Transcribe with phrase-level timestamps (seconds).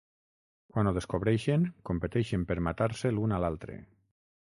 [0.75, 3.77] Quan ho descobreixen competeixen per matar-se l'un a l'altre.